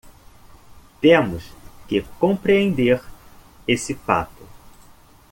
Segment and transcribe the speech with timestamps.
[0.99, 1.43] Temos
[1.87, 3.03] que compreender
[3.67, 4.41] esse fato.